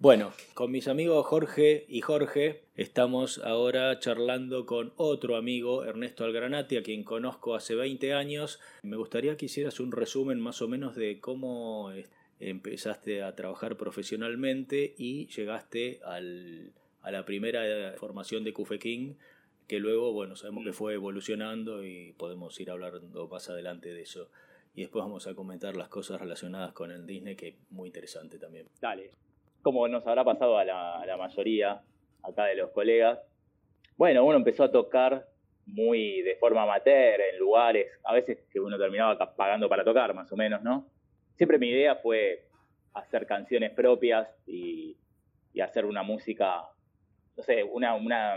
[0.00, 6.76] Bueno, con mis amigos Jorge y Jorge estamos ahora charlando con otro amigo, Ernesto Algranati,
[6.76, 8.60] a quien conozco hace 20 años.
[8.84, 11.90] Me gustaría que hicieras un resumen más o menos de cómo
[12.38, 16.70] empezaste a trabajar profesionalmente y llegaste al,
[17.02, 19.14] a la primera formación de King,
[19.66, 24.30] que luego, bueno, sabemos que fue evolucionando y podemos ir hablando más adelante de eso.
[24.76, 28.38] Y después vamos a comentar las cosas relacionadas con el Disney, que es muy interesante
[28.38, 28.68] también.
[28.80, 29.10] Dale
[29.68, 31.82] como nos habrá pasado a la, mayoría
[32.22, 33.18] acá de los colegas,
[33.98, 35.28] bueno, uno empezó a tocar
[35.66, 40.32] muy de forma amateur, en lugares, a veces que uno terminaba pagando para tocar, más
[40.32, 40.88] o menos, ¿no?
[41.34, 42.46] Siempre mi idea fue
[42.94, 44.96] hacer canciones propias y,
[45.62, 46.62] hacer una música,
[47.36, 48.36] no sé, una, una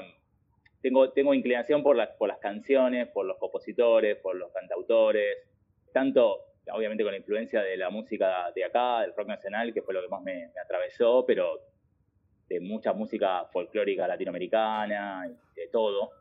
[0.82, 5.38] tengo, tengo inclinación por las, por las canciones, por los compositores, por los cantautores,
[5.94, 6.40] tanto
[6.74, 10.02] obviamente con la influencia de la música de acá, del rock nacional, que fue lo
[10.02, 11.60] que más me, atravesó, pero
[12.48, 16.12] de mucha música folclórica latinoamericana, de todo.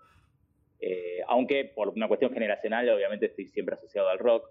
[0.81, 4.49] Eh, aunque por una cuestión generacional, obviamente estoy siempre asociado al rock.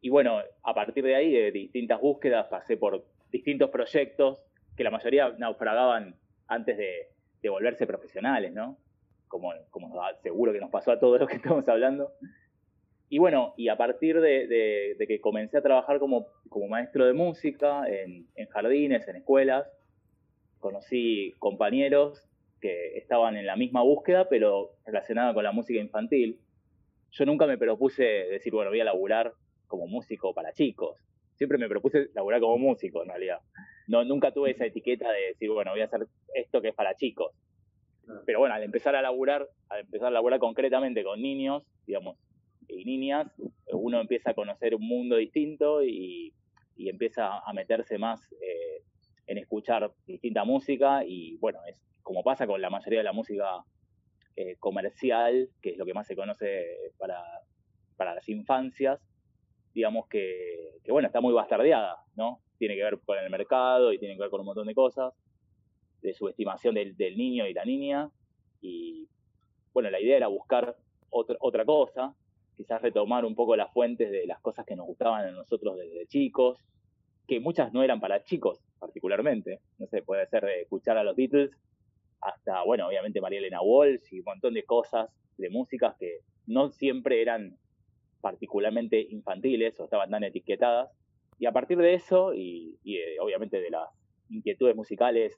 [0.00, 4.42] Y bueno, a partir de ahí, de distintas búsquedas, pasé por distintos proyectos
[4.76, 7.08] que la mayoría naufragaban antes de,
[7.48, 8.78] volverse profesionales, ¿no?
[9.26, 9.92] Como, como
[10.22, 12.12] seguro que nos pasó a todos los que estamos hablando.
[13.12, 17.82] Y bueno, y a partir de, que comencé a trabajar como, como maestro de música
[17.86, 19.66] en, jardines, en escuelas,
[20.60, 22.26] conocí compañeros
[22.58, 26.40] que estaban en la misma búsqueda, pero relacionada con la música infantil.
[27.10, 29.34] Yo nunca me propuse decir, bueno, voy a laburar
[29.66, 30.96] como músico para chicos.
[31.34, 33.40] Siempre me propuse laburar como músico, en realidad.
[33.88, 36.94] No, nunca tuve esa etiqueta de decir, bueno, voy a hacer esto que es para
[36.94, 37.34] chicos.
[38.24, 42.16] Pero bueno, al empezar a laburar, al empezar a laburar concretamente con niños, digamos,
[42.68, 43.28] y niñas,
[43.72, 46.32] uno empieza a conocer un mundo distinto y,
[46.84, 48.82] empieza a meterse más eh,
[49.28, 53.64] en escuchar distinta música y bueno, es como pasa con la mayoría de la música
[54.34, 56.64] eh, comercial, que es lo que más se conoce
[56.98, 57.22] para,
[57.96, 59.00] para las infancias,
[59.74, 62.40] digamos que, bueno, está muy bastardeada, ¿no?
[62.58, 65.14] Tiene que ver con el mercado y tiene que ver con un montón de cosas,
[66.00, 68.10] de subestimación del, del niño y la niña,
[68.60, 69.08] y
[69.72, 70.76] bueno, la idea era buscar
[71.10, 72.14] otra, otra cosa,
[72.56, 76.06] quizás retomar un poco las fuentes de las cosas que nos gustaban a nosotros desde
[76.06, 76.58] chicos,
[77.26, 81.14] que muchas no eran para chicos particularmente, no sé, puede ser de escuchar a los
[81.14, 81.52] Beatles
[82.20, 86.70] hasta, bueno, obviamente María Elena Walsh y un montón de cosas de músicas que no
[86.70, 87.56] siempre eran
[88.20, 90.90] particularmente infantiles o estaban tan etiquetadas.
[91.38, 93.88] Y a partir de eso, y, eh, obviamente de las
[94.30, 95.36] inquietudes musicales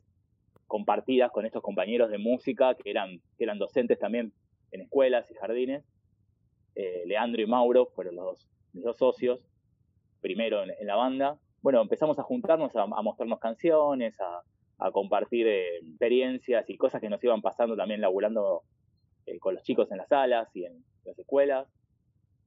[0.66, 4.32] compartidas con estos compañeros de música que eran, que eran docentes también
[4.70, 5.84] en escuelas y jardines,
[6.74, 9.40] eh, Leandro y Mauro fueron los dos, mis dos socios,
[10.20, 11.38] primero en, la banda.
[11.62, 14.42] Bueno, empezamos a juntarnos, a, mostrarnos canciones, a,
[14.92, 18.64] compartir eh, experiencias y cosas que nos iban pasando también laburando
[19.24, 21.68] eh, con los chicos en las salas y en las escuelas.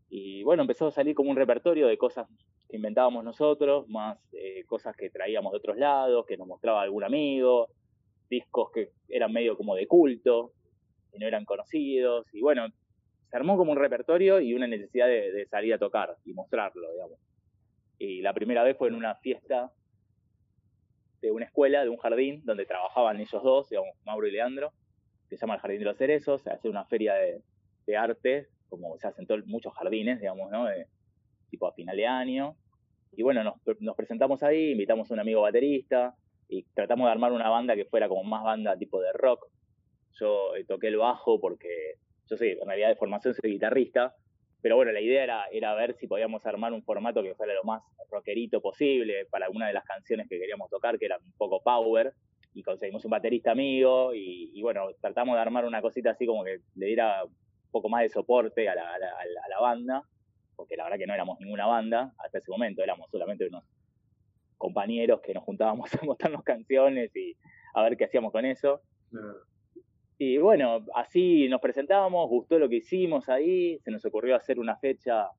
[0.10, 2.28] Y bueno, empezó a salir como un repertorio de cosas
[2.70, 4.20] que inventábamos nosotros, más
[4.68, 7.70] cosas que traíamos de otros lados, que nos mostraba algún amigo,
[8.30, 10.52] discos que eran medio como de culto,
[11.12, 12.28] que no eran conocidos.
[12.34, 12.68] Y bueno,
[13.30, 17.20] se armó como un repertorio y una necesidad de, salir a tocar y mostrarlo, digamos.
[18.00, 19.72] Y la primera vez fue en una fiesta
[21.22, 24.72] de una escuela, de un jardín, donde trabajaban ellos dos, digamos, Mauro y Leandro,
[25.30, 28.98] que se llama el Jardín de los Cerezos, se hace una feria de, arte, como
[28.98, 30.68] se hacen todos, muchos jardines, digamos, ¿no?
[31.50, 32.56] tipo a final de año.
[33.14, 33.44] Y bueno,
[33.80, 36.16] nos, presentamos ahí, invitamos a un amigo baterista
[36.48, 39.48] y tratamos de armar una banda que fuera como más banda tipo de rock.
[40.20, 41.96] Yo eh, toqué el bajo porque
[42.30, 44.16] yo sé, en realidad de formación soy guitarrista,
[44.62, 47.64] pero bueno, la idea era, era ver si podíamos armar un formato que fuera lo
[47.64, 51.62] más rockerito posible para alguna de las canciones que queríamos tocar, que era un poco
[51.62, 52.14] power,
[52.54, 56.60] y conseguimos un baterista amigo, y, bueno, tratamos de armar una cosita así como que
[56.76, 60.04] le diera un poco más de soporte a la, a la, banda,
[60.56, 63.64] porque la verdad que no éramos ninguna banda hasta ese momento, éramos solamente unos
[64.58, 67.38] compañeros que nos juntábamos a mostrarnos canciones y
[67.76, 68.82] a ver qué hacíamos con eso.
[70.20, 74.76] Y bueno, así nos presentábamos, gustó lo que hicimos ahí, se nos ocurrió hacer una
[74.78, 75.30] fecha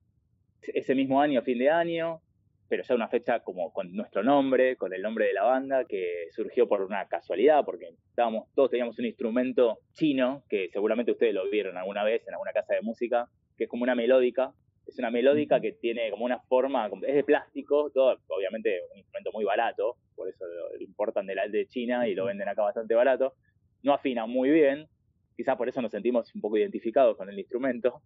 [0.62, 2.20] ese mismo año, fin de año,
[2.68, 6.28] pero ya una fecha como con nuestro nombre, con el nombre de la banda, que
[6.30, 11.48] surgió por una casualidad, porque estábamos, todos teníamos un instrumento chino, que seguramente ustedes lo
[11.50, 14.52] vieron alguna vez en alguna casa de música, que es como una melódica,
[14.86, 19.32] es una melódica que tiene como una forma, es de plástico, todo, obviamente un instrumento
[19.32, 22.94] muy barato, por eso lo, importan de la de China y lo venden acá bastante
[22.94, 23.34] barato,
[23.82, 24.88] no afina muy bien,
[25.36, 28.02] quizás por eso nos sentimos un poco identificados con el instrumento.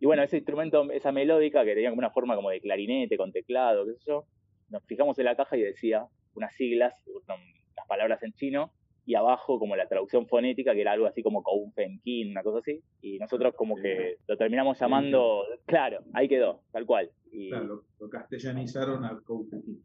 [0.00, 3.32] Y bueno, ese instrumento, esa melódica que tenía como una forma como de clarinete, con
[3.32, 4.26] teclado, qué sé yo,
[4.68, 8.72] nos fijamos en la caja y decía unas siglas, unas palabras en chino,
[9.06, 12.82] y abajo como la traducción fonética, que era algo así como Koufenkin, una cosa así,
[13.00, 17.10] y nosotros como que lo terminamos llamando, claro, ahí quedó, tal cual.
[17.30, 19.82] Y claro, lo, castellanizaron a Koufenkin.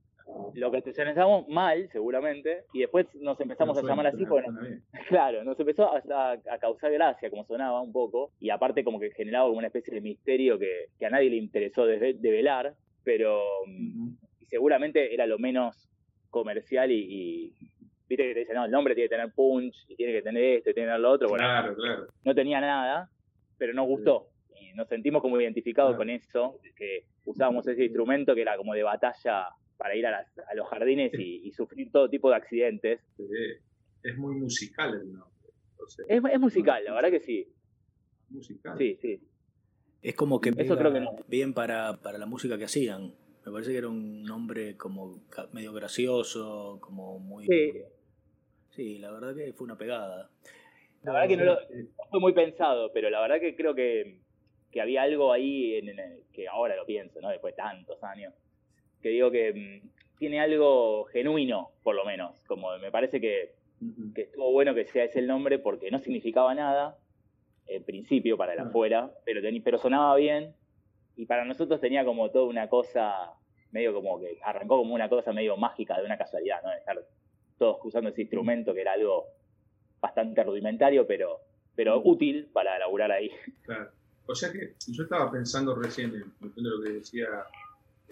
[0.54, 4.48] Lo castellanizamos mal, seguramente, y después nos empezamos a llamar así, porque,
[5.10, 6.02] claro, nos empezó a,
[6.60, 10.02] causar gracia, como sonaba un poco, y aparte como que generaba como una especie de
[10.02, 12.74] misterio que, a nadie le interesó develar,
[13.04, 13.42] pero
[14.48, 15.90] seguramente era lo menos
[16.30, 17.54] comercial y,
[18.08, 20.44] viste que te dicen, no, el nombre tiene que tener punch, y tiene que tener
[20.44, 21.30] esto, y tiene que tener lo otro.
[21.30, 22.08] Bueno, claro, claro.
[22.26, 23.10] No tenía nada,
[23.58, 24.28] pero nos gustó.
[24.60, 28.84] Y nos sentimos como identificados con eso, que usábamos ese instrumento que era como de
[28.84, 29.48] batalla
[29.82, 33.02] para ir a, los jardines y, sufrir todo tipo de accidentes.
[34.04, 35.50] Es muy musical el nombre.
[36.08, 37.52] es, musical, la verdad que sí.
[38.30, 38.78] Musical.
[38.78, 39.20] Sí, sí.
[40.04, 43.16] Es como que, Eso creo que bien para, para la música que hacían.
[43.44, 47.48] Me parece que era un nombre como medio gracioso, como muy...
[48.70, 49.00] Sí.
[49.00, 50.30] la verdad que fue una pegada.
[51.02, 51.58] La verdad que no, lo,
[52.12, 54.20] fue muy pensado, pero la verdad que creo que,
[54.72, 55.98] que había algo ahí en,
[56.32, 57.30] que ahora lo pienso, ¿no?
[57.30, 58.32] Después de tantos años,
[59.02, 62.36] que digo que mm, tiene algo genuino, por lo menos.
[62.48, 63.54] Como me parece que,
[64.14, 66.98] que estuvo bueno que sea ese el nombre porque no significaba nada,
[67.68, 70.54] en principio, para el afuera, pero, pero sonaba bien
[71.16, 73.34] y para nosotros tenía como toda una cosa,
[73.72, 76.70] medio como que arrancó como una cosa medio mágica de una casualidad, ¿no?
[76.70, 76.98] De estar
[77.58, 79.28] todos usando ese instrumento que era algo
[80.00, 81.40] bastante rudimentario, pero,
[81.76, 83.32] pero útil para laburar ahí.
[83.64, 83.92] Claro.
[84.28, 87.28] O sea que yo estaba pensando recién en de lo que decía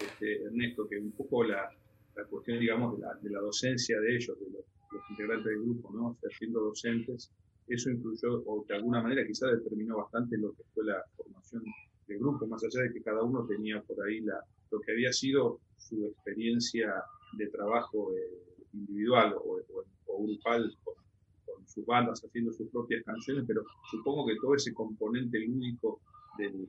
[0.00, 1.70] este, Ernesto, que un poco la,
[2.16, 4.64] la cuestión, digamos, de la, de la, docencia de ellos, de los,
[5.10, 6.16] integrantes del grupo, ¿no?
[6.20, 7.30] O siendo docentes,
[7.68, 11.62] eso influyó, o de alguna manera quizás determinó bastante lo que fue la formación
[12.08, 15.12] del grupo, más allá de que cada uno tenía por ahí la, lo que había
[15.12, 16.92] sido su experiencia
[17.36, 19.60] de trabajo eh, individual o,
[20.22, 20.94] grupal con,
[21.66, 26.00] sus bandas haciendo sus propias canciones, pero supongo que todo ese componente único
[26.36, 26.68] del,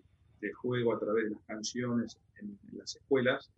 [0.52, 3.52] juego a través de las canciones en, las escuelas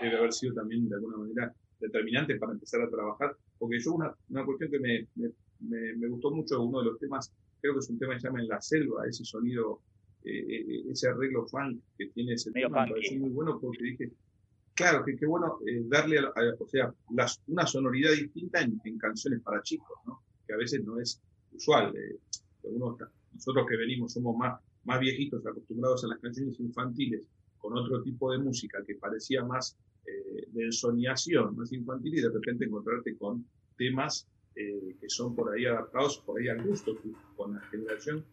[0.00, 4.14] debe haber sido también de alguna manera determinante para empezar a trabajar, porque yo una,
[4.28, 7.90] una cuestión que me, me, me, gustó mucho, uno de los temas, creo que es
[7.90, 9.80] un tema que se llama En la selva, ese sonido
[10.22, 14.12] eh, eh, ese arreglo funk que tiene ese tema, me pareció muy bueno porque dije,
[14.74, 16.92] claro, que qué bueno eh, darle, a, o sea,
[17.46, 20.20] una sonoridad distinta en, canciones para chicos, ¿no?
[20.46, 21.22] que a veces no es
[21.52, 21.94] usual.
[23.32, 27.28] nosotros que venimos somos más, más viejitos, acostumbrados a las canciones infantiles,
[27.58, 29.76] con otro tipo de música que parecía más
[30.52, 33.46] de ensoñación, más infantil, y de repente encontrarte con
[33.76, 36.98] temas que son por ahí adaptados, por ahí al gusto
[37.36, 38.24] con la generación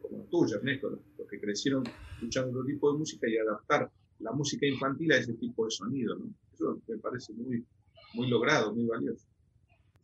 [0.00, 1.84] como tuya, Ernesto, los que crecieron
[2.14, 3.90] escuchando otro tipo de música y adaptar
[4.20, 6.26] la música infantil a ese tipo de sonido, ¿no?
[6.52, 7.64] Eso me parece muy,
[8.14, 9.26] muy logrado, muy valioso.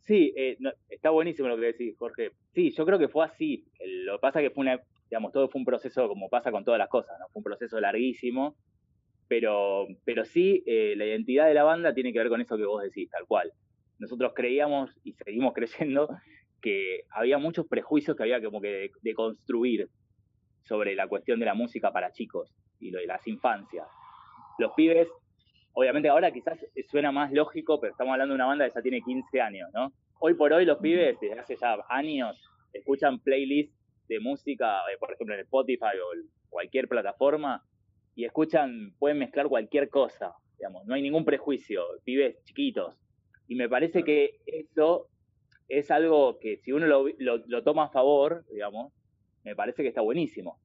[0.05, 0.57] Sí, eh,
[0.89, 2.31] está buenísimo lo que decís, Jorge.
[2.53, 3.65] Sí, yo creo que fue así.
[4.05, 6.63] Lo que pasa es que fue una, digamos, todo fue un proceso como pasa con
[6.63, 7.27] todas las cosas, ¿no?
[7.29, 8.55] Fue un proceso larguísimo,
[9.27, 12.65] pero, pero sí, eh, la identidad de la banda tiene que ver con eso que
[12.65, 13.51] vos decís, tal cual.
[13.97, 16.09] Nosotros creíamos y seguimos creyendo
[16.61, 19.89] que había muchos prejuicios que había como que de, construir
[20.63, 23.87] sobre la cuestión de la música para chicos y lo de las infancias.
[24.59, 25.07] Los pibes,
[25.73, 26.59] obviamente ahora quizás
[26.89, 29.93] suena más lógico, pero estamos hablando de una banda que ya tiene 15 años, ¿no?
[30.19, 32.37] Hoy por hoy los pibes, desde hace ya años,
[32.73, 33.78] escuchan playlists
[34.09, 37.63] de música, eh, por ejemplo en Spotify o cualquier plataforma,
[38.15, 42.95] y escuchan, pueden mezclar cualquier cosa, digamos, no hay ningún prejuicio, pibes chiquitos.
[43.47, 45.07] Y me parece que eso
[45.69, 48.91] es algo que si uno lo, toma a favor, digamos,
[49.43, 50.59] me parece que está buenísimo.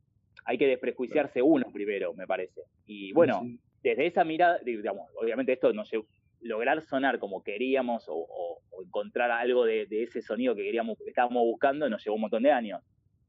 [0.46, 2.62] Hay que desprejuiciarse uno primero, me parece.
[2.86, 3.42] Y bueno,
[3.82, 6.02] desde esa mirada, digamos, obviamente esto no sé,
[6.40, 12.04] lograr sonar como queríamos o, encontrar algo de, ese sonido que queríamos, estábamos buscando, nos
[12.04, 12.82] llevó un montón de años.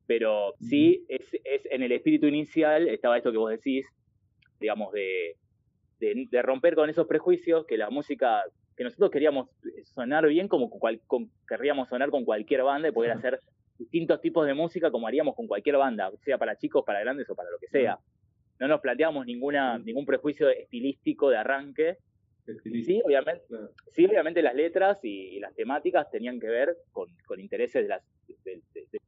[0.07, 1.31] Pero sí, es,
[1.71, 3.87] en el espíritu inicial estaba esto que vos decís,
[4.59, 5.35] digamos, de,
[5.99, 8.43] de romper con esos prejuicios, que la música
[8.75, 9.49] que nosotros queríamos
[9.83, 10.69] sonar bien como
[11.47, 13.39] querríamos sonar con cualquier banda y poder hacer
[13.77, 17.35] distintos tipos de música como haríamos con cualquier banda, sea para chicos, para grandes o
[17.35, 17.99] para lo que sea.
[18.59, 21.97] No nos planteamos ninguna, ningún prejuicio estilístico de arranque.
[22.63, 23.43] Sí obviamente,
[23.91, 27.09] sí, obviamente las letras y, las temáticas tenían que ver con,
[27.39, 28.03] intereses de las,
[28.43, 28.61] de,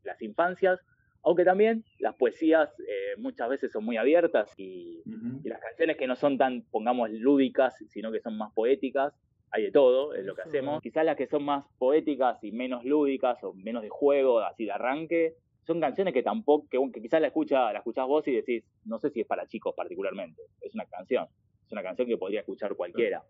[0.08, 0.80] las infancias,
[1.24, 5.04] aunque también las poesías eh, muchas veces son muy abiertas y,
[5.44, 9.14] y, las canciones que no son tan, pongamos, lúdicas, sino que son más poéticas,
[9.52, 10.82] hay de todo en lo que hacemos.
[10.82, 14.72] Quizás las que son más poéticas y menos lúdicas o menos de juego, así de
[14.72, 15.36] arranque,
[15.68, 19.10] son canciones que tampoco, que, quizás la escucha, la escuchás vos y decís, no sé
[19.10, 21.28] si es para chicos particularmente, es una canción,
[21.66, 23.24] es una canción que podría escuchar cualquiera.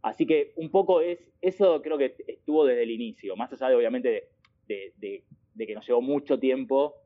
[0.00, 3.76] Así que un poco es, eso creo que estuvo desde el inicio, más allá de
[3.76, 4.30] obviamente
[4.66, 5.24] de,
[5.56, 7.02] que nos llevó mucho tiempo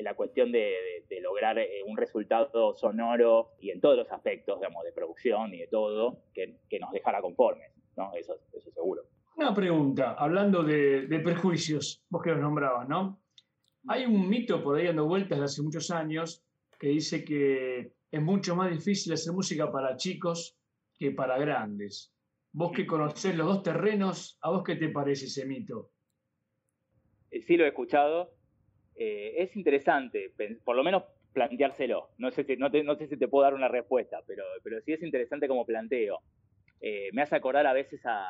[0.00, 0.74] la cuestión de,
[1.22, 5.66] lograr eh, un resultado sonoro y en todos los aspectos, digamos, de producción y de
[5.66, 8.12] todo, que, nos dejara conformes, ¿no?
[8.14, 9.02] Eso, eso seguro.
[9.36, 13.20] Una pregunta, hablando de, prejuicios, vos que los nombrabas, ¿no?
[13.88, 16.44] Hay un mito por ahí dando vueltas de hace muchos años
[16.78, 20.56] que dice que es mucho más difícil hacer música para chicos
[20.98, 22.12] que para grandes.
[22.52, 25.90] Vos que conocés los dos terrenos, ¿a vos qué te parece ese mito?
[27.42, 28.34] Sí lo he escuchado.
[28.96, 30.32] Eh, es interesante,
[30.64, 32.10] por lo menos planteárselo.
[32.18, 35.02] No sé, si, no, sé si te puedo dar una respuesta, pero, pero sí es
[35.02, 36.20] interesante como planteo.
[36.80, 38.28] Eh, me hace acordar a veces al,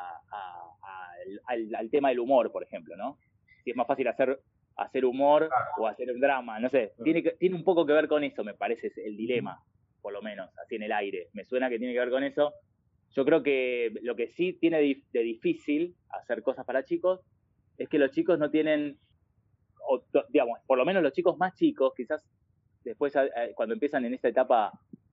[1.89, 3.17] tema del humor, por ejemplo, ¿no?
[3.63, 4.39] Si es más fácil hacer,
[4.75, 6.93] hacer humor o hacer un drama, no sé.
[7.03, 9.63] Tiene, tiene un poco que ver con eso, me parece, el dilema,
[10.01, 11.29] por lo menos, así en el aire.
[11.33, 12.53] Me suena que tiene que ver con eso.
[13.15, 17.21] Yo creo que lo que sí tiene de difícil hacer cosas para chicos
[17.79, 18.97] es que los chicos no tienen,
[20.29, 22.23] digamos, por lo menos los chicos más chicos, quizás
[22.83, 23.13] después
[23.55, 24.71] cuando empiezan en esta etapa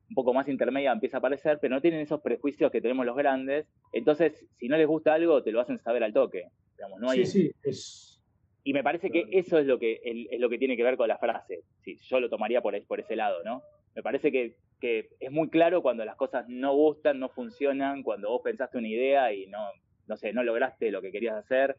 [0.09, 3.17] un poco más intermedia empieza a aparecer, pero no tienen esos prejuicios que tenemos los
[3.17, 3.67] grandes.
[3.93, 6.49] Entonces, si no les gusta algo, te lo hacen saber al toque.
[6.77, 7.27] Digamos, no hay...
[7.27, 8.21] Sí, sí,
[8.63, 11.09] Y me parece que eso es lo que, es lo que tiene que ver con
[11.09, 11.63] la frase.
[11.81, 13.63] Sí, yo lo tomaría por, por ese lado, ¿no?
[13.95, 18.31] Me parece que, que es muy claro cuando las cosas no gustan, no funcionan, cuando
[18.31, 19.71] vos pensaste una idea y no,
[20.07, 21.77] no sé, no lograste lo que querías hacer,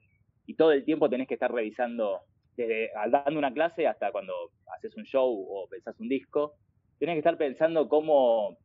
[0.47, 2.21] y todo el tiempo tenés que estar revisando,
[2.55, 4.33] desde dando una clase hasta cuando
[4.75, 6.55] haces un show o pensás un disco,
[6.97, 8.57] tenés que estar pensando cómo,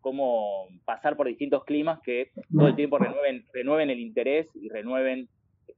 [0.00, 5.28] cómo pasar por distintos climas que todo el tiempo renueven, renueven el interés y renueven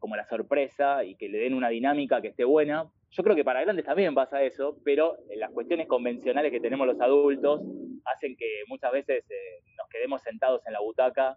[0.00, 2.90] como la sorpresa y que le den una dinámica que esté buena.
[3.12, 7.00] Yo creo que para grandes también pasa eso, pero las cuestiones convencionales que tenemos los
[7.00, 7.62] adultos
[8.04, 11.36] hacen que muchas veces eh, nos quedemos sentados en la butaca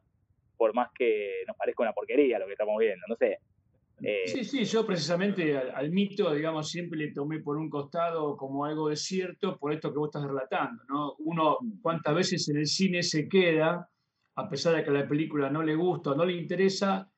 [0.57, 3.39] por más que nos parezca una porquería lo que estamos viendo, no sé.
[4.05, 8.65] Eh, sí, sí, yo precisamente al, mito, digamos, siempre le tomé por un costado como
[8.65, 11.15] algo de cierto por esto que vos estás relatando, ¿no?
[11.19, 13.89] Uno cuántas veces en el cine se queda,
[14.35, 17.09] a pesar de que la película no le gusta o no le interesa,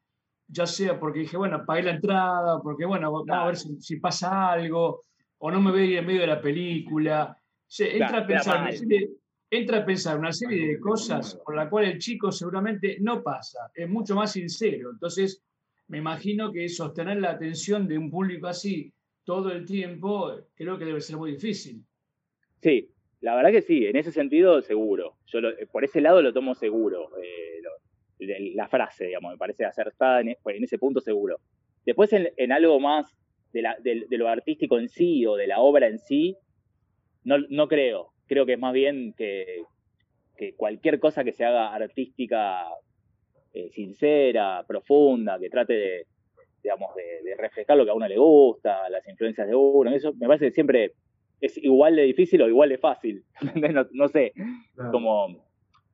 [0.47, 4.51] ya sea porque dije, bueno, pagué la entrada, porque bueno, vamos a ver si, pasa
[4.51, 5.05] algo,
[5.39, 7.35] o no me veo en medio de la película.
[7.79, 9.09] entra, a pensar una serie,
[9.49, 13.71] entra a pensar una serie de cosas por la cual el chico seguramente no pasa,
[13.73, 14.91] es mucho más sincero.
[14.91, 15.41] Entonces,
[15.87, 18.91] me imagino que sostener la atención de un público así
[19.25, 21.83] todo el tiempo creo que debe ser muy difícil.
[22.61, 25.17] Sí, la verdad que sí, en ese sentido seguro.
[25.25, 25.39] Yo
[25.71, 27.09] por ese lado lo tomo seguro.
[27.17, 31.37] Eh, la frase, digamos, me parece acertada en, en ese punto seguro.
[31.85, 33.13] Después en, algo más
[33.51, 36.37] de, lo artístico en sí o de la obra en sí,
[37.23, 38.13] no, creo.
[38.27, 39.63] Creo que es más bien que
[40.55, 42.65] cualquier cosa que se haga artística
[43.57, 46.07] eh, sincera, profunda, que trate de,
[46.61, 49.89] digamos, de, reflejar lo que a uno le gusta, las influencias de uno.
[49.91, 50.91] Eso me parece que siempre
[51.39, 53.23] es igual de difícil o igual de fácil.
[53.93, 54.33] no, sé,
[54.91, 55.37] como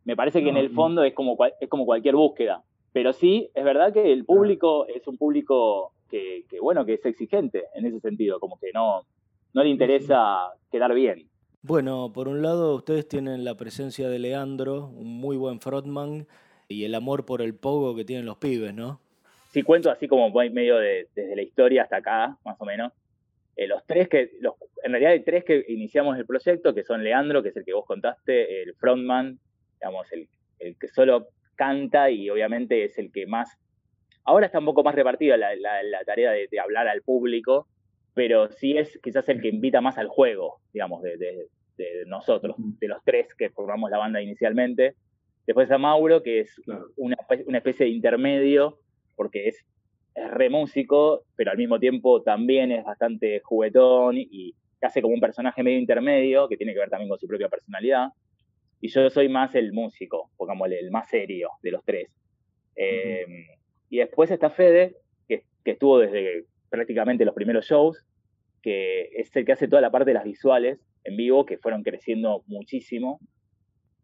[0.06, 2.64] me parece que en el fondo es como, es como cualquier búsqueda.
[2.94, 7.66] Pero sí, es verdad que el público es un público que, bueno, que es exigente
[7.76, 9.04] en ese sentido, como que no,
[9.54, 11.30] no le interesa quedar bien.
[11.62, 16.28] Bueno, por un lado ustedes tienen la presencia de Leandro, un muy buen frontman,
[16.72, 19.00] y el amor por el pogo que tienen los pibes, ¿no?
[19.52, 22.94] Sí, cuento así como medio de, desde la historia hasta acá, más o menos.
[23.58, 27.04] Eh, los tres que, los, en realidad hay tres que iniciamos el proyecto, que son
[27.04, 29.40] Leandro, que es el que vos contaste, el frontman,
[29.80, 33.58] digamos, el, el que solo canta y obviamente es el que más...
[34.24, 37.68] Ahora está un poco más repartida la, la, tarea de, hablar al público,
[38.14, 41.48] pero sí es quizás el que invita más al juego, digamos, de, de,
[41.78, 44.96] de nosotros, de los tres que formamos la banda inicialmente.
[45.52, 46.62] Después a Mauro, que es
[46.96, 48.80] una, una, especie de intermedio,
[49.18, 49.66] porque es,
[50.16, 55.20] es re músico, pero al mismo tiempo también es bastante juguetón y hace como un
[55.20, 58.12] personaje medio intermedio, que tiene que ver también con su propia personalidad.
[58.80, 62.08] Y yo soy más el músico, pongámosle, el más serio de los tres.
[62.78, 63.26] Eh,
[63.90, 64.96] y después está Fede,
[65.28, 68.06] que, que estuvo desde prácticamente los primeros shows,
[68.62, 71.84] que es el que hace toda la parte de las visuales en vivo, que fueron
[71.84, 73.20] creciendo muchísimo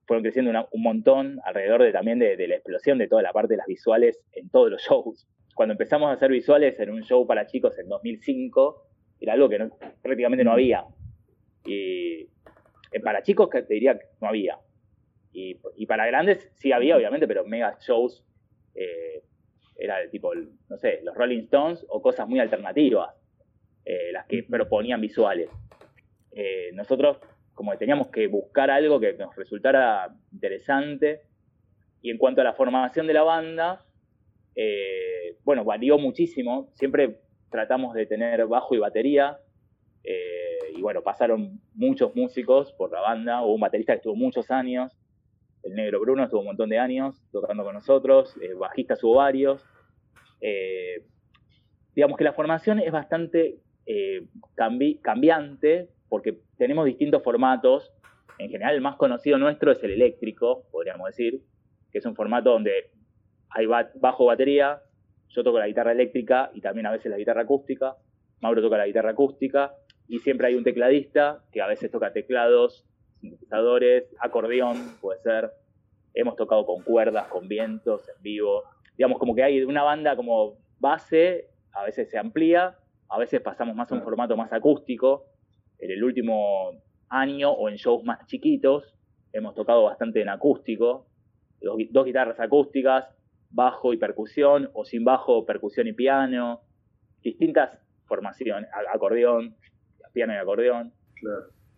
[0.08, 3.58] fueron creciendo un montón alrededor de también de, la explosión de toda la parte de
[3.58, 5.28] las visuales en todos los shows.
[5.54, 8.86] Cuando empezamos a hacer visuales en un show para chicos en 2005,
[9.20, 9.70] era algo que
[10.02, 10.86] prácticamente no había.
[11.66, 12.22] Y
[12.92, 14.58] eh, para chicos te diría que no había.
[15.34, 18.26] Y, para grandes sí había, obviamente, pero mega shows
[18.74, 19.22] eh,
[19.76, 23.14] era de tipo, no sé, los Rolling Stones o cosas muy alternativas,
[23.86, 25.50] eh, las que proponían visuales.
[26.74, 27.20] nosotros
[27.58, 31.24] como que teníamos que buscar algo que nos resultara interesante
[32.04, 33.84] Y en cuanto a la formación de la banda,
[34.56, 36.70] eh, bueno, varió muchísimo.
[36.74, 39.40] Siempre tratamos de tener bajo y batería.
[40.04, 43.44] Eh, y bueno, pasaron muchos músicos por la banda.
[43.44, 44.96] Hubo un baterista que estuvo muchos años.
[45.64, 48.38] El negro Bruno estuvo un montón de años tocando con nosotros.
[48.40, 49.66] Eh, bajistas hubo varios.
[51.96, 53.58] digamos que la formación es bastante
[55.02, 57.92] cambiante porque tenemos distintos formatos.
[58.40, 61.42] En general, el más conocido nuestro es el eléctrico, podríamos decir,
[61.92, 62.92] que es un formato donde
[63.50, 64.82] hay bajo batería,
[65.30, 67.96] yo toco la guitarra eléctrica y también a veces la guitarra acústica,
[68.42, 69.74] Mauro toca la guitarra acústica
[70.08, 72.86] y siempre hay un tecladista que a veces toca teclados,
[73.20, 75.52] sintetizadores, acordeón, puede ser.
[76.14, 78.64] Hemos tocado con cuerdas, con vientos, en vivo.
[78.98, 82.78] Digamos, como que hay una banda como base, a veces se amplía,
[83.10, 85.26] a veces pasamos más a un formato más acústico.
[85.80, 86.72] En el último
[87.10, 88.94] año o en shows más chiquitos
[89.34, 91.08] hemos tocado bastante en acústico,
[91.62, 93.06] dos guitarras acústicas,
[93.50, 96.62] bajo y percusión, o sin bajo, percusión y piano,
[97.22, 99.56] distintas formaciones, acordeón,
[100.14, 100.94] piano y acordeón.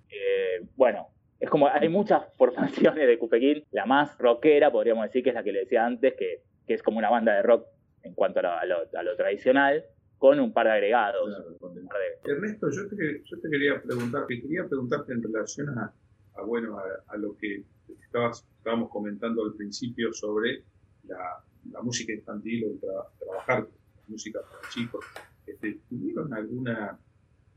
[0.09, 5.29] Eh, bueno, es como, hay muchas formaciones de Cupequín, la más rockera podríamos decir que
[5.29, 7.65] es la que le decía antes, que, es como una banda de rock
[8.03, 9.83] en cuanto a lo, tradicional,
[10.19, 11.27] con un par de agregados.
[12.23, 15.93] Ernesto, yo te, yo te, quería preguntar, quería preguntarte en relación a,
[16.45, 17.63] bueno, a, lo que
[18.03, 20.63] estabas, estábamos comentando al principio sobre
[21.05, 23.67] la, la música infantil o trabajar
[24.09, 25.05] música para chicos,
[25.45, 26.99] este, ¿tuvieron alguna,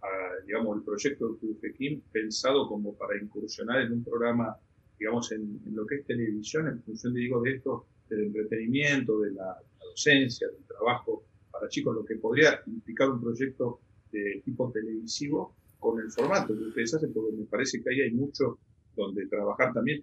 [0.03, 4.57] ah, digamos, el proyecto de Tufequín pensado como para incursionar en un programa,
[4.99, 9.33] digamos, en, lo que es televisión, en función, de, digo, de esto, del entretenimiento, de
[9.33, 11.23] la, docencia, del trabajo
[11.63, 13.79] para chicos, lo que podría implicar un proyecto
[14.11, 18.11] de tipo televisivo con el formato que ustedes hacen, porque me parece que ahí hay
[18.11, 18.59] mucho
[18.97, 20.03] donde trabajar también,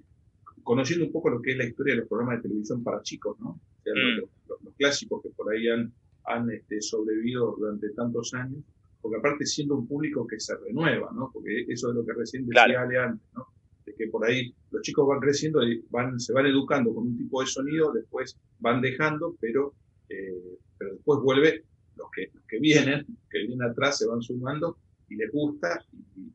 [0.63, 3.37] conociendo un poco lo que es la historia de los programas de televisión para chicos,
[3.41, 3.59] ¿no?
[3.85, 4.21] Mm.
[4.47, 5.91] los, clásicos que por ahí han,
[6.27, 8.63] han este, sobrevivido durante tantos años,
[9.01, 11.29] porque aparte siendo un público que se renueva, ¿no?
[11.33, 13.47] Porque eso es lo que recién decía Ale antes, ¿no?
[13.85, 17.17] De que por ahí los chicos van creciendo y van, se van educando con un
[17.17, 19.73] tipo de sonido, después van dejando, pero,
[20.09, 21.63] eh, pero después vuelve
[21.95, 24.77] los que, que vienen, que vienen atrás, se van sumando
[25.09, 25.83] y les gusta.
[26.15, 26.31] Y,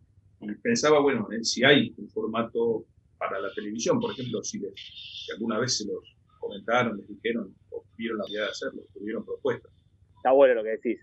[0.62, 2.84] pensaba, bueno, en si hay un formato
[3.18, 7.84] para la televisión, por ejemplo, si, si alguna vez se los comentaron, les dijeron o
[7.96, 9.72] vieron la idea de hacerlo, tuvieron propuestas.
[10.16, 11.00] Está bueno lo que decís.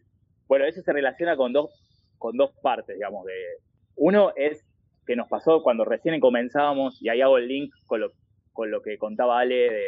[0.48, 1.72] Bueno, eso se relaciona con dos,
[2.20, 3.26] con dos partes, digamos.
[3.26, 3.34] De,
[3.96, 4.64] uno es
[5.08, 8.12] que nos pasó cuando recién comenzábamos, y ahí hago el link con lo,
[8.54, 9.84] con lo que contaba Ale de,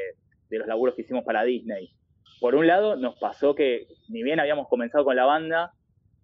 [0.50, 1.94] de los laburos que hicimos para Disney.
[2.40, 5.72] Por un lado, nos pasó que ni bien habíamos comenzado con la banda,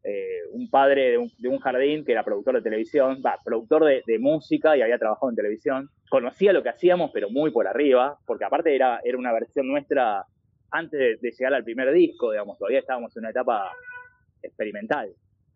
[0.03, 4.77] eh, un padre de un, jardín que era productor de televisión, va, productor de, música
[4.77, 5.89] y había trabajado en televisión.
[6.09, 10.25] Conocía lo que hacíamos, pero muy por arriba, porque aparte era, era una versión nuestra
[10.71, 13.71] antes de, llegar al primer disco, digamos, todavía estábamos en una etapa
[14.41, 15.09] experimental,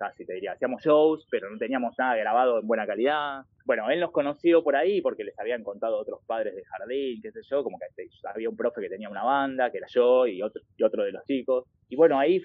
[0.09, 0.53] casi te diría.
[0.53, 3.43] Hacíamos shows, pero no teníamos nada grabado en buena calidad.
[3.65, 7.31] Bueno, él nos conoció por ahí porque les habían contado otros padres de jardín, qué
[7.31, 7.85] sé yo, como que
[8.27, 11.11] había un profe que tenía una banda, que era yo y otro, y otro de
[11.11, 11.65] los chicos.
[11.87, 12.41] Y bueno, ahí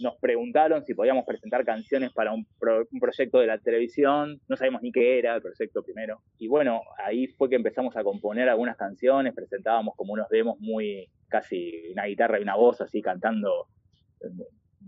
[0.00, 2.46] nos preguntaron si podíamos presentar canciones para un,
[2.98, 6.22] proyecto de la televisión, no sabíamos ni qué era el proyecto primero.
[6.38, 11.08] Y bueno, ahí fue que empezamos a componer algunas canciones, presentábamos como unos demos muy,
[11.28, 13.66] casi una guitarra y una voz así cantando,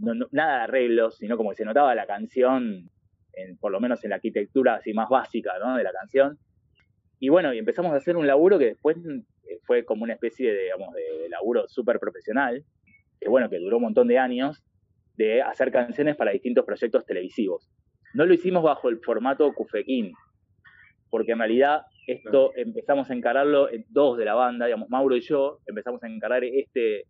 [0.00, 2.90] nada de arreglos, sino como que se notaba la canción,
[3.34, 5.76] en, por lo menos en la arquitectura así más básica ¿no?
[5.76, 6.38] de la canción.
[7.18, 10.52] Y bueno, y empezamos a hacer un laburo que después eh, fue como una especie
[10.52, 12.64] de, digamos, de laburo súper profesional,
[13.20, 14.62] que bueno, que duró un montón de años,
[15.16, 17.70] de hacer canciones para distintos proyectos televisivos.
[18.14, 20.12] No lo hicimos bajo el formato Cufequín,
[21.10, 25.20] porque en realidad esto empezamos a encararlo en dos de la banda, digamos, Mauro y
[25.20, 27.04] yo, empezamos a encarar este,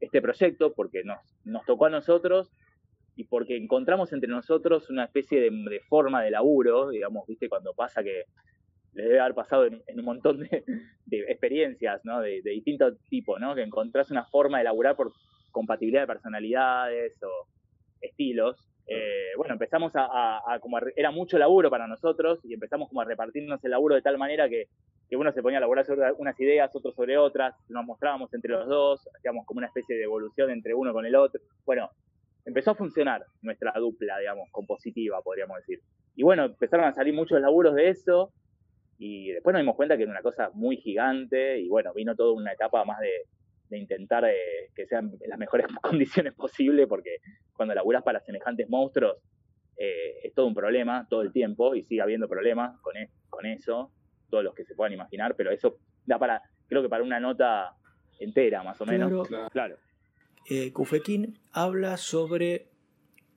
[0.00, 2.52] este proyecto porque nos, nos tocó a nosotros
[3.16, 8.02] y porque encontramos entre nosotros una especie de, forma de laburo, digamos, viste, cuando pasa
[8.02, 8.24] que
[8.92, 10.64] le debe haber pasado en, un montón de,
[11.28, 12.20] experiencias, ¿no?
[12.20, 13.54] De, de distinto tipo, ¿no?
[13.54, 15.12] Que encontrás una forma de laburar por
[15.50, 17.48] compatibilidad de personalidades o
[18.02, 18.68] estilos.
[18.88, 23.62] Eh, bueno, empezamos a, como era mucho laburo para nosotros y empezamos como a repartirnos
[23.64, 24.68] el laburo de tal manera que,
[25.08, 28.52] que uno se ponía a laburar sobre unas ideas, otro sobre otras, nos mostrábamos entre
[28.52, 31.40] los dos, hacíamos como una especie de evolución entre uno con el otro.
[31.64, 31.90] Bueno,
[32.44, 35.80] empezó a funcionar nuestra dupla, digamos, compositiva, podríamos decir.
[36.14, 38.32] Y bueno, empezaron a salir muchos laburos de eso
[38.98, 42.32] y después nos dimos cuenta que era una cosa muy gigante y bueno, vino toda
[42.32, 43.10] una etapa más de,
[43.68, 47.18] de intentar eh, que sean las mejores condiciones posibles, porque
[47.52, 49.16] cuando laburas para semejantes monstruos
[49.76, 53.44] eh, es todo un problema todo el tiempo y sigue habiendo problemas con, e, con
[53.46, 53.92] eso,
[54.30, 57.76] todos los que se puedan imaginar, pero eso da para creo que para una nota
[58.18, 59.28] entera, más o menos.
[59.28, 59.48] Claro.
[59.50, 59.76] Claro.
[60.48, 62.68] Eh, Kufekin habla sobre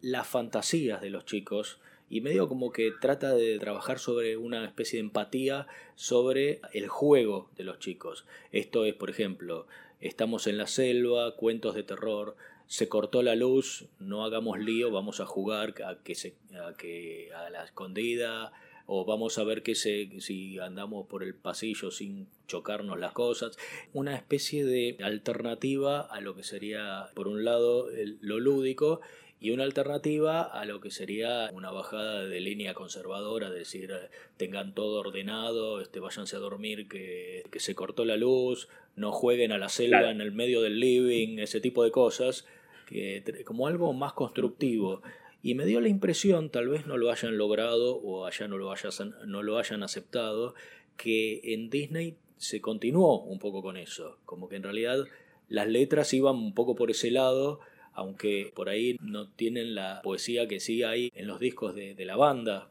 [0.01, 4.97] las fantasías de los chicos y medio como que trata de trabajar sobre una especie
[4.97, 8.25] de empatía sobre el juego de los chicos.
[8.51, 9.67] Esto es, por ejemplo,
[9.99, 12.35] estamos en la selva, cuentos de terror,
[12.67, 17.31] se cortó la luz, no hagamos lío, vamos a jugar a que, se, a, que
[17.33, 18.51] a la escondida
[18.85, 23.57] o vamos a ver que se, si andamos por el pasillo sin chocarnos las cosas.
[23.93, 27.87] Una especie de alternativa a lo que sería, por un lado,
[28.21, 29.01] lo lúdico
[29.41, 33.93] y una alternativa a lo que sería una bajada de línea conservadora, decir,
[34.37, 39.51] tengan todo ordenado, este, váyanse a dormir, que, que se cortó la luz, no jueguen
[39.53, 40.11] a la selva Claro.
[40.11, 42.45] en el medio del living, ese tipo de cosas,
[42.85, 45.01] que, como algo más constructivo.
[45.41, 48.73] Y me dio la impresión, tal vez no lo hayan logrado o allá no lo,
[48.73, 50.53] hayan, no lo hayan aceptado,
[50.97, 55.05] que en Disney se continuó un poco con eso, como que en realidad
[55.47, 57.61] las letras iban un poco por ese lado,
[57.99, 62.15] aunque por ahí no tienen la poesía que sí hay en los discos de, la
[62.15, 62.69] banda.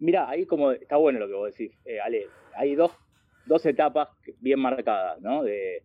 [0.00, 2.28] Mira, ahí como está bueno lo que vos decís, eh, Ale.
[2.56, 2.92] Hay dos,
[3.44, 4.08] dos etapas
[4.40, 5.42] bien marcadas, ¿no?
[5.42, 5.82] De,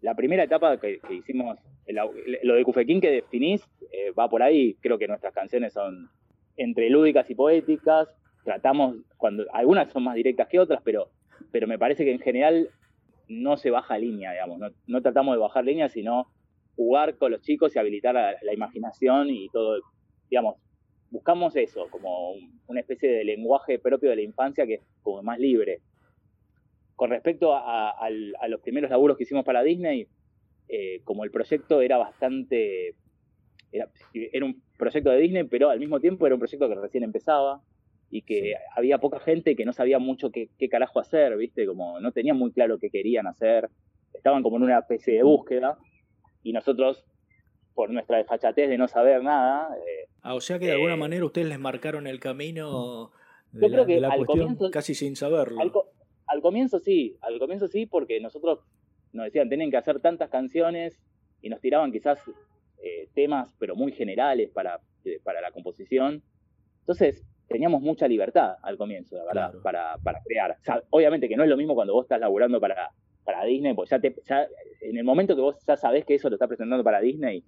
[0.00, 1.58] la primera etapa que, hicimos,
[2.42, 4.74] lo de Cufequín que definís, eh, va por ahí.
[4.80, 6.10] Creo que nuestras canciones son
[6.56, 8.08] entre lúdicas y poéticas.
[8.44, 11.08] Tratamos, cuando algunas son más directas que otras, pero,
[11.52, 12.68] pero me parece que en general
[13.28, 14.58] no se baja línea, digamos.
[14.58, 16.26] No, no tratamos de bajar línea, sino
[16.80, 19.78] jugar con los chicos y habilitar la, la imaginación y todo,
[20.30, 20.56] digamos,
[21.10, 25.22] buscamos eso, como un- una especie de lenguaje propio de la infancia que es como
[25.22, 25.82] más libre.
[26.96, 30.08] Con respecto a, a- al- a los primeros laburos que hicimos para Disney,
[30.68, 32.94] eh, como el proyecto era bastante...
[33.72, 37.04] Era, era un proyecto de Disney, pero al mismo tiempo era un proyecto que recién
[37.04, 37.62] empezaba
[38.08, 38.52] y que Sí.
[38.74, 41.66] había poca gente que no sabía mucho qué, qué carajo hacer, ¿viste?
[41.66, 43.68] Como no tenían muy claro qué querían hacer,
[44.14, 45.76] estaban como en una especie de búsqueda
[46.42, 47.04] y nosotros,
[47.74, 50.98] por nuestra desfachatez de no saber nada, eh, Ah, o sea que de alguna Eh,
[50.98, 53.10] manera ustedes les marcaron el camino
[53.52, 55.60] de Yo la, creo que de la al cuestión comienzo- casi sin saberlo.
[55.60, 55.72] Al,
[56.26, 58.60] al comienzo sí, al comienzo sí, porque nosotros
[59.12, 61.00] nos decían, tienen que hacer tantas canciones
[61.40, 62.20] y nos tiraban quizás
[62.82, 66.22] eh, temas, pero muy generales para, eh, para la composición.
[66.80, 69.62] Entonces, teníamos mucha libertad al comienzo, la verdad, Claro.
[69.62, 70.52] para, para crear.
[70.52, 72.90] O sea, obviamente que no es lo mismo cuando vos estás laburando para,
[73.24, 74.46] para Disney, pues ya, te, ya
[74.80, 77.44] en el momento que vos ya sabés que eso lo está presentando para Disney,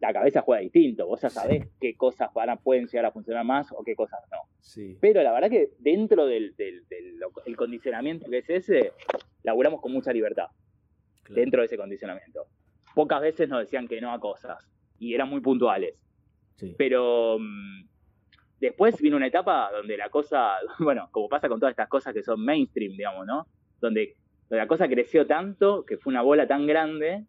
[0.00, 3.44] la cabeza juega distinto, vos ya sabés qué cosas van a, pueden llegar a funcionar
[3.44, 4.38] más o qué cosas no.
[4.60, 4.98] Sí.
[5.00, 8.92] Pero la verdad que dentro del, del- del- lo- el condicionamiento que es ese,
[9.44, 10.46] laburamos con mucha libertad
[11.22, 11.40] claro.
[11.40, 12.46] dentro de ese condicionamiento.
[12.96, 14.58] Pocas veces nos decían que no a cosas
[14.98, 15.94] y eran muy puntuales.
[16.56, 16.74] Sí.
[16.76, 17.84] Pero mm,
[18.60, 22.24] después vino una etapa donde la cosa, bueno, como pasa con todas estas cosas que
[22.24, 23.46] son mainstream, digamos, ¿no?
[23.80, 24.16] Donde
[24.56, 27.24] la cosa creció tanto, que fue una bola tan grande,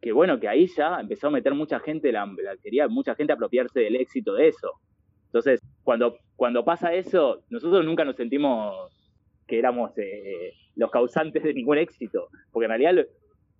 [0.00, 3.32] que bueno, que ahí ya empezó a meter mucha gente, la, la- quería mucha gente
[3.32, 4.72] apropiarse del éxito de eso.
[5.26, 8.92] Entonces, cuando, cuando pasa eso, nosotros nunca nos sentimos
[9.46, 13.06] que éramos eh, los causantes de ningún éxito, porque en realidad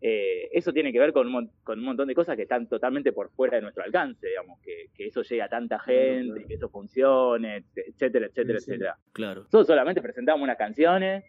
[0.01, 3.13] eh, eso tiene que ver con un, con un montón de cosas que están totalmente
[3.13, 6.49] por fuera de nuestro alcance, digamos, que, que eso llegue a tanta gente, claro.
[6.49, 8.71] que eso funcione, etcétera, etcétera, Sí, sí.
[8.73, 8.97] etcétera.
[9.13, 9.41] Claro.
[9.43, 11.25] Nosotros solamente presentábamos unas canciones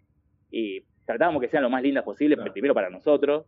[0.51, 2.51] y tratábamos que sean lo más lindas posible, Claro.
[2.53, 3.45] primero para nosotros,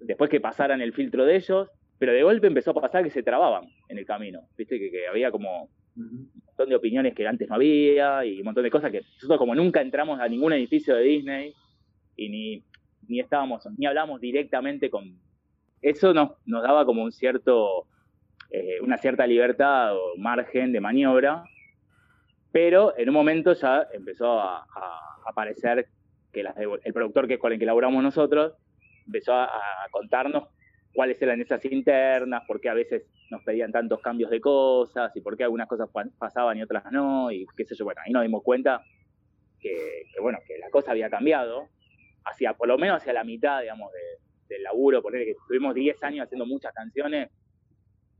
[0.00, 3.22] después que pasaran el filtro de ellos, pero de golpe empezó a pasar que se
[3.22, 7.48] trababan en el camino, viste que, que había como un montón de opiniones que antes
[7.48, 10.94] no había y un montón de cosas que nosotros como nunca entramos a ningún edificio
[10.96, 11.54] de Disney
[12.16, 12.64] y ni,
[13.08, 15.18] ni estábamos, ni hablábamos directamente con...
[15.82, 17.86] Eso nos, nos daba como un cierto,
[18.50, 21.42] eh, una cierta libertad o margen de maniobra,
[22.52, 25.88] pero en un momento ya empezó a, a aparecer
[26.40, 28.54] el productor que con el que laburamos nosotros
[29.06, 30.48] empezó a, a contarnos
[30.92, 35.20] cuáles eran esas internas, por qué a veces nos pedían tantos cambios de cosas y
[35.20, 38.12] por qué algunas cosas pa- pasaban y otras no, y qué sé yo, bueno, ahí
[38.12, 38.84] nos dimos cuenta
[39.60, 41.68] que, bueno, que la cosa había cambiado,
[42.24, 46.02] hacia, por lo menos hacia la mitad, digamos, de- del laburo, poner que estuvimos 10
[46.02, 47.28] años haciendo muchas canciones,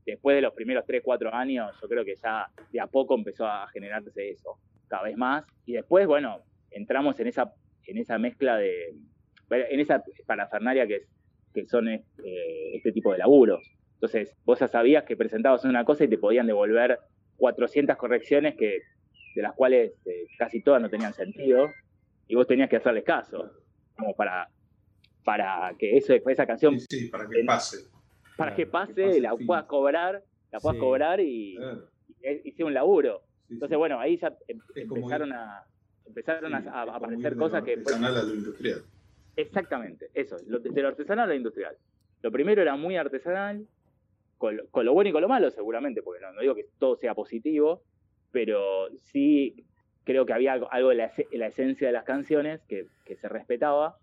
[0.05, 3.45] después de los primeros 3, 4 años, yo creo que ya de a poco empezó
[3.47, 7.53] a generarse eso, cada vez más, y después, bueno, entramos en esa,
[7.85, 8.95] en esa mezcla de,
[9.49, 11.09] en esa parafernalia que, es,
[11.53, 12.05] que son eh,
[12.73, 13.75] este tipo de laburos.
[13.95, 16.99] Entonces, vos ya sabías que presentabas una cosa y te podían devolver
[17.35, 18.79] 400 correcciones que,
[19.35, 21.73] de las cuales eh, casi todas no tenían sentido,
[22.27, 23.51] y vos tenías que hacerles caso,
[23.95, 24.49] como para,
[25.23, 27.77] para que eso, esa canción, Sí, sí, para que pase.
[28.37, 30.79] para Claro, que que pase, la puedas cobrar, la puedas Sí.
[30.79, 33.23] cobrar y, Claro, y hice un laburo.
[33.47, 33.79] sí, Entonces, sí.
[33.79, 35.65] bueno, ahí ya em- empezaron a
[36.09, 38.83] empezaron a, sí, aparecer cosas lo que fueron- artesanal a lo industrial.
[39.35, 41.77] Exactamente, eso, de lo artesanal a lo industrial.
[42.21, 43.65] Lo primero era muy artesanal,
[44.37, 47.83] con, lo bueno y con lo malo seguramente, porque no, digo que todo sea positivo,
[48.31, 49.65] pero sí
[50.03, 53.97] creo que había algo de la, esencia de las canciones que, que, se respetaba.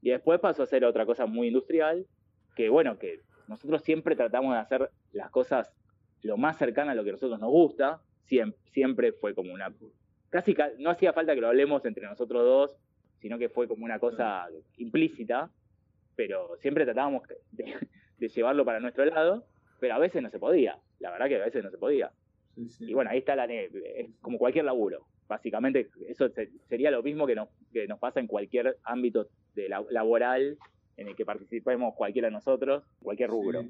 [0.00, 2.06] Y después pasó a ser otra cosa muy industrial,
[2.56, 5.72] que bueno, que nosotros siempre tratamos de hacer las cosas
[6.22, 9.72] lo más cercana a lo que a nosotros nos gusta, siempre, siempre fue como una...
[10.32, 12.76] Casi no hacía falta que lo hablemos entre nosotros dos,
[13.20, 15.50] sino que fue como una cosa implícita,
[16.16, 19.44] pero siempre tratábamos de, llevarlo para nuestro lado,
[19.78, 22.10] pero a veces no se podía, la verdad que a veces no se podía.
[22.56, 23.70] Y bueno, ahí está la es
[24.22, 25.06] como cualquier laburo.
[25.28, 26.30] Básicamente, eso
[26.66, 30.56] sería lo mismo que nos, que nos pasa en cualquier ámbito de laboral
[30.96, 33.64] en el que participemos cualquiera de nosotros, cualquier rubro.